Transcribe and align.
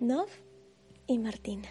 Nov 0.00 0.28
y 1.06 1.18
Martina. 1.18 1.68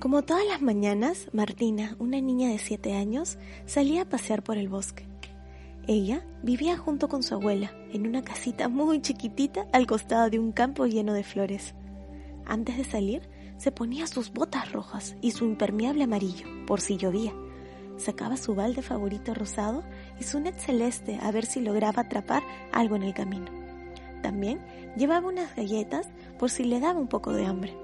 Como 0.00 0.22
todas 0.22 0.46
las 0.46 0.62
mañanas, 0.62 1.28
Martina, 1.34 1.96
una 1.98 2.18
niña 2.22 2.48
de 2.48 2.58
siete 2.58 2.94
años, 2.94 3.36
salía 3.66 4.02
a 4.02 4.08
pasear 4.08 4.42
por 4.42 4.56
el 4.56 4.70
bosque. 4.70 5.06
Ella 5.86 6.24
vivía 6.42 6.78
junto 6.78 7.10
con 7.10 7.22
su 7.22 7.34
abuela, 7.34 7.72
en 7.92 8.06
una 8.06 8.24
casita 8.24 8.70
muy 8.70 9.02
chiquitita 9.02 9.66
al 9.74 9.86
costado 9.86 10.30
de 10.30 10.38
un 10.38 10.50
campo 10.50 10.86
lleno 10.86 11.12
de 11.12 11.24
flores. 11.24 11.74
Antes 12.46 12.78
de 12.78 12.84
salir, 12.84 13.28
se 13.58 13.70
ponía 13.70 14.06
sus 14.06 14.32
botas 14.32 14.72
rojas 14.72 15.14
y 15.20 15.32
su 15.32 15.44
impermeable 15.44 16.04
amarillo, 16.04 16.46
por 16.66 16.80
si 16.80 16.96
llovía. 16.96 17.34
Sacaba 17.98 18.38
su 18.38 18.54
balde 18.54 18.80
favorito 18.80 19.34
rosado 19.34 19.84
y 20.18 20.24
su 20.24 20.40
net 20.40 20.56
celeste 20.56 21.18
a 21.20 21.32
ver 21.32 21.44
si 21.44 21.60
lograba 21.60 22.00
atrapar 22.00 22.42
algo 22.72 22.96
en 22.96 23.02
el 23.02 23.12
camino. 23.12 23.61
También 24.22 24.60
llevaba 24.96 25.28
unas 25.28 25.54
galletas 25.54 26.08
por 26.38 26.50
si 26.50 26.64
le 26.64 26.80
daba 26.80 26.98
un 26.98 27.08
poco 27.08 27.32
de 27.32 27.44
hambre. 27.44 27.76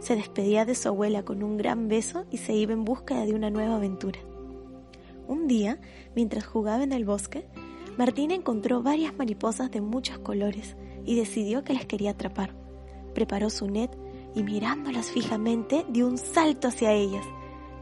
Se 0.00 0.16
despedía 0.16 0.64
de 0.64 0.74
su 0.74 0.88
abuela 0.88 1.22
con 1.22 1.42
un 1.42 1.56
gran 1.56 1.88
beso 1.88 2.24
y 2.30 2.38
se 2.38 2.54
iba 2.54 2.72
en 2.72 2.84
busca 2.84 3.24
de 3.24 3.34
una 3.34 3.50
nueva 3.50 3.76
aventura. 3.76 4.18
Un 5.28 5.46
día, 5.46 5.78
mientras 6.16 6.44
jugaba 6.44 6.82
en 6.82 6.92
el 6.92 7.04
bosque, 7.04 7.46
Martina 7.96 8.34
encontró 8.34 8.82
varias 8.82 9.16
mariposas 9.16 9.70
de 9.70 9.80
muchos 9.80 10.18
colores 10.18 10.76
y 11.04 11.14
decidió 11.14 11.62
que 11.62 11.74
las 11.74 11.84
quería 11.84 12.12
atrapar. 12.12 12.54
Preparó 13.14 13.50
su 13.50 13.68
net 13.68 13.90
y 14.34 14.42
mirándolas 14.42 15.10
fijamente 15.10 15.84
dio 15.90 16.08
un 16.08 16.18
salto 16.18 16.68
hacia 16.68 16.92
ellas. 16.92 17.24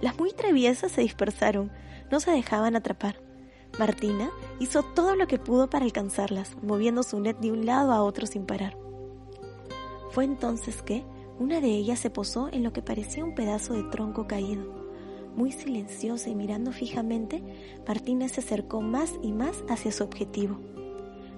Las 0.00 0.18
muy 0.18 0.32
traviesas 0.32 0.92
se 0.92 1.02
dispersaron, 1.02 1.70
no 2.10 2.20
se 2.20 2.32
dejaban 2.32 2.74
atrapar. 2.74 3.29
Martina 3.78 4.30
hizo 4.58 4.82
todo 4.82 5.16
lo 5.16 5.26
que 5.26 5.38
pudo 5.38 5.70
para 5.70 5.84
alcanzarlas, 5.84 6.56
moviendo 6.62 7.02
su 7.02 7.20
net 7.20 7.38
de 7.38 7.52
un 7.52 7.66
lado 7.66 7.92
a 7.92 8.02
otro 8.02 8.26
sin 8.26 8.44
parar. 8.44 8.76
Fue 10.10 10.24
entonces 10.24 10.82
que 10.82 11.04
una 11.38 11.60
de 11.60 11.68
ellas 11.68 11.98
se 11.98 12.10
posó 12.10 12.48
en 12.52 12.62
lo 12.62 12.72
que 12.72 12.82
parecía 12.82 13.24
un 13.24 13.34
pedazo 13.34 13.74
de 13.74 13.84
tronco 13.84 14.26
caído. 14.26 14.80
Muy 15.34 15.52
silenciosa 15.52 16.28
y 16.28 16.34
mirando 16.34 16.72
fijamente, 16.72 17.42
Martina 17.86 18.28
se 18.28 18.40
acercó 18.40 18.80
más 18.80 19.14
y 19.22 19.32
más 19.32 19.64
hacia 19.68 19.92
su 19.92 20.04
objetivo. 20.04 20.60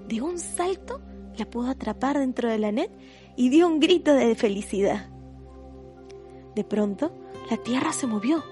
De 0.09 0.21
un 0.23 0.39
salto, 0.39 1.01
la 1.37 1.49
pudo 1.49 1.71
atrapar 1.71 2.19
dentro 2.19 2.49
de 2.49 2.59
la 2.59 2.73
net 2.73 2.91
y 3.37 3.51
dio 3.51 3.67
un 3.67 3.79
grito 3.79 4.13
de 4.13 4.35
felicidad. 4.35 5.09
De 6.55 6.65
pronto, 6.65 7.13
la 7.51 7.57
tierra 7.57 7.93
se 7.93 8.07
movió. 8.07 8.43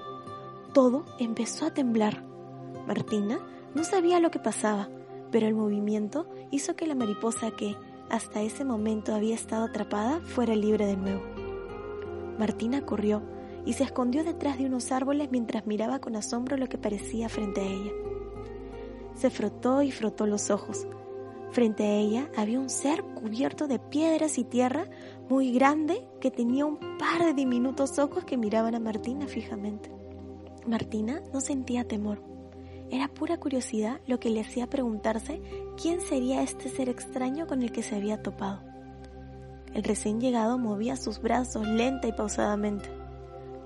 Todo 0.73 1.05
empezó 1.19 1.67
a 1.67 1.75
temblar. 1.75 2.25
Martina 2.87 3.39
no 3.75 3.85
sabía 3.85 4.21
lo 4.21 4.31
que 4.31 4.39
pasaba, 4.39 4.89
pero 5.31 5.47
el 5.47 5.55
movimiento 5.55 6.27
hizo 6.51 6.75
que 6.75 6.87
la 6.87 6.95
mariposa 6.95 7.51
que 7.53 7.77
hasta 8.09 8.43
ese 8.43 8.65
momento 8.65 9.15
había 9.15 9.35
estado 9.35 9.67
atrapada 9.67 10.21
fuera 10.21 10.57
libre 10.57 10.87
de 10.87 10.97
nuevo. 10.97 11.23
Martina 12.39 12.85
corrió 12.85 13.23
y 13.65 13.75
se 13.75 13.85
escondió 13.85 14.25
detrás 14.25 14.59
de 14.59 14.67
unos 14.67 14.91
árboles 14.91 15.31
mientras 15.31 15.67
miraba 15.67 16.01
con 16.01 16.17
asombro 16.17 16.57
lo 16.57 16.69
que 16.69 16.79
parecía 16.79 17.29
frente 17.29 17.61
a 17.61 17.65
ella. 17.65 17.93
Se 19.15 19.31
frotó 19.31 19.83
y 19.83 19.93
frotó 19.93 20.27
los 20.27 20.51
ojos. 20.51 20.87
Frente 21.53 21.85
a 21.85 21.95
ella 21.95 22.31
había 22.37 22.61
un 22.61 22.71
ser 22.71 23.03
cubierto 23.03 23.69
de 23.69 23.79
piedras 23.79 24.39
y 24.39 24.45
tierra 24.45 24.89
muy 25.29 25.53
grande 25.53 26.07
que 26.21 26.31
tenía 26.31 26.65
un 26.65 26.79
par 26.99 27.25
de 27.25 27.35
diminutos 27.35 27.99
ojos 27.99 28.25
que 28.25 28.37
miraban 28.37 28.75
a 28.75 28.81
Martina 28.81 29.27
fijamente. 29.27 29.91
Martina 30.67 31.23
no 31.33 31.41
sentía 31.41 31.85
temor. 31.85 32.30
Era 32.91 33.09
pura 33.09 33.39
curiosidad 33.39 34.01
lo 34.07 34.19
que 34.19 34.31
le 34.31 34.41
hacía 34.41 34.69
preguntarse 34.69 35.41
quién 35.81 36.01
sería 36.01 36.43
este 36.43 36.69
ser 36.69 36.89
extraño 36.89 37.47
con 37.47 37.63
el 37.63 37.71
que 37.71 37.83
se 37.83 37.95
había 37.95 38.23
topado. 38.23 38.63
El 39.73 39.85
recién 39.85 40.21
llegado 40.21 40.59
movía 40.59 40.97
sus 40.97 41.21
brazos 41.21 41.67
lenta 41.67 42.09
y 42.09 42.13
pausadamente. 42.13 42.91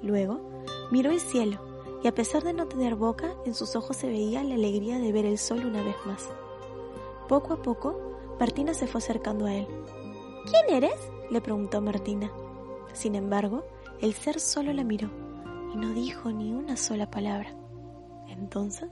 Luego 0.02 0.62
miró 0.90 1.10
el 1.10 1.20
cielo 1.20 1.58
y 2.02 2.08
a 2.08 2.14
pesar 2.14 2.42
de 2.42 2.52
no 2.52 2.68
tener 2.68 2.96
boca, 2.96 3.32
en 3.46 3.54
sus 3.54 3.74
ojos 3.76 3.96
se 3.96 4.08
veía 4.08 4.44
la 4.44 4.56
alegría 4.56 4.98
de 4.98 5.10
ver 5.10 5.24
el 5.24 5.38
sol 5.38 5.64
una 5.64 5.82
vez 5.82 5.96
más. 6.04 6.28
Poco 7.26 7.54
a 7.54 7.62
poco, 7.62 7.98
Martina 8.38 8.74
se 8.74 8.86
fue 8.86 8.98
acercando 8.98 9.46
a 9.46 9.54
él. 9.54 9.66
¿Quién 10.50 10.76
eres? 10.84 11.00
le 11.30 11.40
preguntó 11.40 11.80
Martina. 11.80 12.30
Sin 12.92 13.14
embargo, 13.14 13.64
el 14.02 14.12
ser 14.12 14.38
solo 14.38 14.74
la 14.74 14.84
miró 14.84 15.08
y 15.72 15.78
no 15.78 15.94
dijo 15.94 16.30
ni 16.30 16.52
una 16.52 16.76
sola 16.76 17.10
palabra. 17.10 17.56
Entonces, 18.28 18.90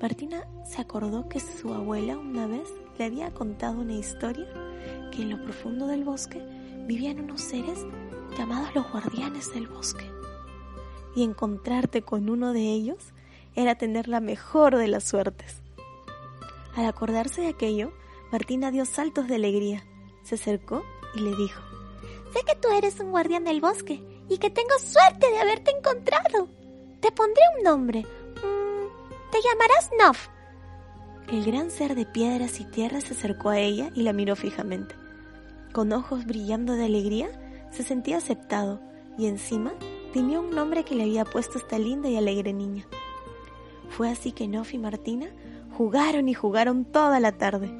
Martina 0.00 0.46
se 0.64 0.82
acordó 0.82 1.28
que 1.28 1.40
su 1.40 1.72
abuela 1.72 2.18
una 2.18 2.46
vez 2.46 2.68
le 2.98 3.06
había 3.06 3.32
contado 3.32 3.80
una 3.80 3.94
historia 3.94 4.46
que 5.10 5.22
en 5.22 5.30
lo 5.30 5.42
profundo 5.42 5.86
del 5.86 6.04
bosque 6.04 6.42
vivían 6.86 7.20
unos 7.20 7.40
seres 7.40 7.86
llamados 8.36 8.74
los 8.74 8.90
guardianes 8.92 9.52
del 9.54 9.66
bosque. 9.66 10.04
Y 11.14 11.24
encontrarte 11.24 12.02
con 12.02 12.28
uno 12.28 12.52
de 12.52 12.60
ellos 12.60 13.14
era 13.54 13.76
tener 13.76 14.06
la 14.06 14.20
mejor 14.20 14.76
de 14.76 14.88
las 14.88 15.04
suertes. 15.04 15.62
Al 16.74 16.84
acordarse 16.84 17.40
de 17.40 17.48
aquello, 17.48 17.90
Martina 18.30 18.70
dio 18.70 18.84
saltos 18.84 19.28
de 19.28 19.36
alegría. 19.36 19.82
Se 20.24 20.34
acercó 20.34 20.84
y 21.14 21.20
le 21.20 21.34
dijo, 21.36 21.62
Sé 22.34 22.40
que 22.44 22.54
tú 22.54 22.68
eres 22.68 23.00
un 23.00 23.12
guardián 23.12 23.44
del 23.44 23.62
bosque 23.62 24.02
y 24.28 24.36
que 24.36 24.50
tengo 24.50 24.78
suerte 24.78 25.30
de 25.30 25.38
haberte 25.38 25.70
encontrado. 25.70 26.48
Te 27.00 27.10
pondré 27.12 27.42
un 27.56 27.64
nombre, 27.64 28.04
llamarás 29.42 29.90
Nov. 29.98 30.16
El 31.28 31.44
gran 31.44 31.70
ser 31.70 31.94
de 31.94 32.06
piedras 32.06 32.60
y 32.60 32.64
tierra 32.64 33.00
se 33.00 33.14
acercó 33.14 33.50
a 33.50 33.58
ella 33.58 33.90
y 33.94 34.02
la 34.02 34.12
miró 34.12 34.36
fijamente. 34.36 34.94
Con 35.72 35.92
ojos 35.92 36.24
brillando 36.24 36.74
de 36.74 36.84
alegría, 36.84 37.28
se 37.70 37.82
sentía 37.82 38.18
aceptado 38.18 38.80
y 39.18 39.26
encima 39.26 39.72
tenía 40.12 40.40
un 40.40 40.50
nombre 40.50 40.84
que 40.84 40.94
le 40.94 41.02
había 41.02 41.24
puesto 41.24 41.58
esta 41.58 41.78
linda 41.78 42.08
y 42.08 42.16
alegre 42.16 42.52
niña. 42.52 42.86
Fue 43.90 44.08
así 44.08 44.32
que 44.32 44.48
Nov 44.48 44.66
y 44.72 44.78
Martina 44.78 45.26
jugaron 45.76 46.28
y 46.28 46.34
jugaron 46.34 46.84
toda 46.84 47.20
la 47.20 47.32
tarde. 47.32 47.70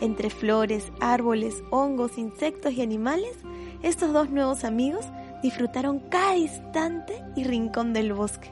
Entre 0.00 0.28
flores, 0.28 0.92
árboles, 1.00 1.62
hongos, 1.70 2.18
insectos 2.18 2.72
y 2.74 2.82
animales, 2.82 3.36
estos 3.82 4.12
dos 4.12 4.30
nuevos 4.30 4.64
amigos 4.64 5.06
disfrutaron 5.42 6.00
cada 6.10 6.36
instante 6.36 7.22
y 7.34 7.44
rincón 7.44 7.92
del 7.92 8.12
bosque. 8.12 8.50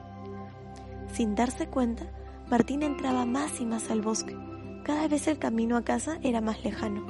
Sin 1.13 1.35
darse 1.35 1.67
cuenta, 1.67 2.05
Martina 2.50 2.84
entraba 2.84 3.25
más 3.25 3.59
y 3.60 3.65
más 3.65 3.91
al 3.91 4.03
bosque. 4.03 4.37
Cada 4.84 5.09
vez 5.09 5.27
el 5.28 5.38
camino 5.38 5.78
a 5.78 5.82
casa 5.82 6.19
era 6.22 6.43
más 6.43 6.62
lejano. 6.62 7.06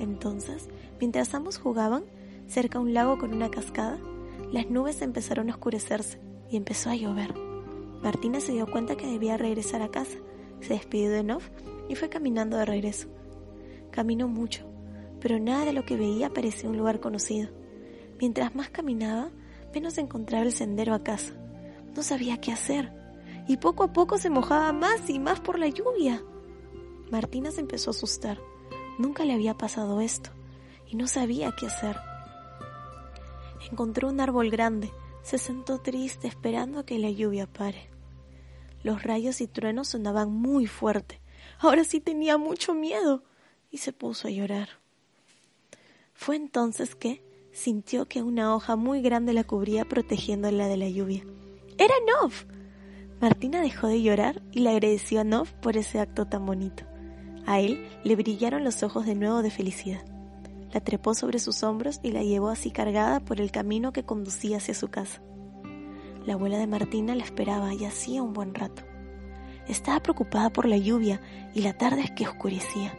Entonces, 0.00 0.68
mientras 0.98 1.32
ambos 1.32 1.58
jugaban, 1.58 2.02
cerca 2.48 2.78
a 2.78 2.82
un 2.82 2.92
lago 2.92 3.16
con 3.16 3.32
una 3.32 3.50
cascada, 3.50 4.00
las 4.50 4.68
nubes 4.68 5.00
empezaron 5.00 5.48
a 5.48 5.52
oscurecerse 5.52 6.18
y 6.50 6.56
empezó 6.56 6.90
a 6.90 6.96
llover. 6.96 7.34
Martina 8.02 8.40
se 8.40 8.52
dio 8.52 8.66
cuenta 8.66 8.96
que 8.96 9.06
debía 9.06 9.36
regresar 9.36 9.80
a 9.80 9.92
casa, 9.92 10.18
se 10.60 10.74
despidió 10.74 11.10
de 11.10 11.22
Nov 11.22 11.42
y 11.88 11.94
fue 11.94 12.08
caminando 12.08 12.56
de 12.56 12.64
regreso. 12.64 13.06
Caminó 13.92 14.26
mucho, 14.26 14.66
pero 15.20 15.38
nada 15.38 15.64
de 15.64 15.72
lo 15.72 15.84
que 15.84 15.96
veía 15.96 16.30
parecía 16.30 16.68
un 16.68 16.78
lugar 16.78 16.98
conocido. 16.98 17.48
Mientras 18.20 18.56
más 18.56 18.70
caminaba, 18.70 19.30
menos 19.72 19.98
encontraba 19.98 20.44
el 20.44 20.52
sendero 20.52 20.94
a 20.94 21.04
casa. 21.04 21.32
No 21.94 22.02
sabía 22.02 22.40
qué 22.40 22.50
hacer 22.50 23.03
y 23.46 23.58
poco 23.58 23.84
a 23.84 23.92
poco 23.92 24.18
se 24.18 24.30
mojaba 24.30 24.72
más 24.72 25.08
y 25.10 25.18
más 25.18 25.40
por 25.40 25.58
la 25.58 25.68
lluvia. 25.68 26.22
Martina 27.10 27.50
se 27.50 27.60
empezó 27.60 27.90
a 27.90 27.92
asustar. 27.92 28.40
Nunca 28.98 29.24
le 29.24 29.34
había 29.34 29.54
pasado 29.54 30.00
esto 30.00 30.30
y 30.86 30.96
no 30.96 31.06
sabía 31.06 31.54
qué 31.58 31.66
hacer. 31.66 31.96
Encontró 33.70 34.08
un 34.08 34.20
árbol 34.20 34.50
grande, 34.50 34.92
se 35.22 35.38
sentó 35.38 35.80
triste 35.80 36.28
esperando 36.28 36.80
a 36.80 36.86
que 36.86 36.98
la 36.98 37.10
lluvia 37.10 37.46
pare. 37.46 37.90
Los 38.82 39.02
rayos 39.02 39.40
y 39.40 39.46
truenos 39.46 39.88
sonaban 39.88 40.30
muy 40.30 40.66
fuerte. 40.66 41.20
Ahora 41.58 41.84
sí 41.84 42.00
tenía 42.00 42.36
mucho 42.36 42.74
miedo 42.74 43.24
y 43.70 43.78
se 43.78 43.92
puso 43.92 44.28
a 44.28 44.30
llorar. 44.30 44.68
Fue 46.12 46.36
entonces 46.36 46.94
que 46.94 47.24
sintió 47.52 48.06
que 48.06 48.22
una 48.22 48.54
hoja 48.54 48.76
muy 48.76 49.00
grande 49.00 49.32
la 49.32 49.44
cubría 49.44 49.84
protegiéndola 49.84 50.68
de 50.68 50.76
la 50.76 50.88
lluvia. 50.88 51.24
Era 51.78 51.94
Nov. 52.06 52.32
Martina 53.24 53.62
dejó 53.62 53.86
de 53.86 54.02
llorar 54.02 54.42
y 54.52 54.60
le 54.60 54.68
agradeció 54.68 55.22
a 55.22 55.24
Nov 55.24 55.48
por 55.62 55.78
ese 55.78 55.98
acto 55.98 56.26
tan 56.26 56.44
bonito. 56.44 56.84
A 57.46 57.58
él 57.58 57.88
le 58.04 58.16
brillaron 58.16 58.64
los 58.64 58.82
ojos 58.82 59.06
de 59.06 59.14
nuevo 59.14 59.40
de 59.40 59.50
felicidad. 59.50 60.04
La 60.74 60.80
trepó 60.80 61.14
sobre 61.14 61.38
sus 61.38 61.62
hombros 61.62 62.00
y 62.02 62.12
la 62.12 62.22
llevó 62.22 62.50
así 62.50 62.70
cargada 62.70 63.20
por 63.20 63.40
el 63.40 63.50
camino 63.50 63.94
que 63.94 64.04
conducía 64.04 64.58
hacia 64.58 64.74
su 64.74 64.88
casa. 64.88 65.22
La 66.26 66.34
abuela 66.34 66.58
de 66.58 66.66
Martina 66.66 67.14
la 67.14 67.24
esperaba 67.24 67.72
y 67.72 67.86
hacía 67.86 68.22
un 68.22 68.34
buen 68.34 68.54
rato. 68.54 68.82
Estaba 69.68 70.00
preocupada 70.00 70.50
por 70.50 70.66
la 70.66 70.76
lluvia 70.76 71.22
y 71.54 71.62
la 71.62 71.72
tarde 71.72 72.02
es 72.02 72.10
que 72.10 72.28
oscurecía. 72.28 72.92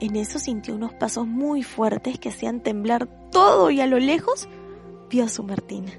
En 0.00 0.16
eso 0.16 0.40
sintió 0.40 0.74
unos 0.74 0.92
pasos 0.92 1.24
muy 1.24 1.62
fuertes 1.62 2.18
que 2.18 2.30
hacían 2.30 2.64
temblar 2.64 3.06
todo 3.30 3.70
y 3.70 3.80
a 3.80 3.86
lo 3.86 4.00
lejos 4.00 4.48
vio 5.08 5.22
a 5.22 5.28
su 5.28 5.44
Martina 5.44 5.92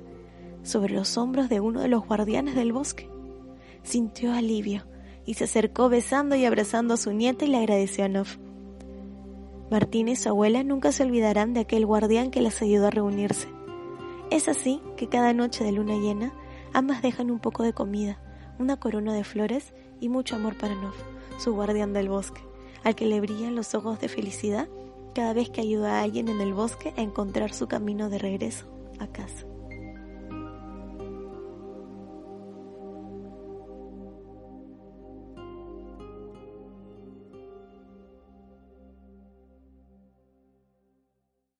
sobre 0.63 0.94
los 0.94 1.17
hombros 1.17 1.50
de 1.50 1.59
uno 1.59 1.81
de 1.81 1.88
los 1.88 2.06
guardianes 2.06 2.56
del 2.56 2.73
bosque. 2.73 3.09
Sintió 3.83 4.33
alivio 4.33 4.83
y 5.25 5.35
se 5.35 5.45
acercó 5.45 5.89
besando 5.89 6.35
y 6.35 6.45
abrazando 6.45 6.94
a 6.94 6.97
su 6.97 7.13
nieta 7.13 7.45
y 7.45 7.50
le 7.50 7.57
agradeció 7.57 8.06
a 8.06 8.09
Nov. 8.09 8.27
Martina 9.69 10.11
y 10.11 10.15
su 10.15 10.29
abuela 10.29 10.63
nunca 10.63 10.91
se 10.91 11.03
olvidarán 11.03 11.53
de 11.53 11.59
aquel 11.61 11.85
guardián 11.85 12.31
que 12.31 12.41
las 12.41 12.61
ayudó 12.61 12.88
a 12.88 12.91
reunirse. 12.91 13.47
Es 14.31 14.47
así 14.47 14.81
que 14.97 15.07
cada 15.07 15.33
noche 15.33 15.63
de 15.63 15.71
luna 15.71 15.95
llena, 15.95 16.33
ambas 16.73 17.01
dejan 17.01 17.29
un 17.31 17.39
poco 17.39 17.63
de 17.63 17.73
comida, 17.73 18.19
una 18.57 18.77
corona 18.77 19.13
de 19.13 19.23
flores 19.23 19.73
y 20.00 20.09
mucho 20.09 20.35
amor 20.35 20.57
para 20.57 20.75
Nov, 20.75 20.94
su 21.38 21.53
guardián 21.53 21.94
del 21.94 22.09
bosque, 22.09 22.41
al 22.83 22.95
que 22.95 23.05
le 23.05 23.21
brillan 23.21 23.55
los 23.55 23.75
ojos 23.75 24.00
de 24.00 24.09
felicidad 24.09 24.67
cada 25.13 25.33
vez 25.33 25.50
que 25.50 25.62
ayuda 25.62 26.00
a 26.00 26.03
alguien 26.03 26.29
en 26.29 26.41
el 26.41 26.53
bosque 26.53 26.94
a 26.97 27.01
encontrar 27.01 27.53
su 27.53 27.67
camino 27.67 28.09
de 28.09 28.19
regreso 28.19 28.65
a 29.00 29.07
casa. 29.07 29.49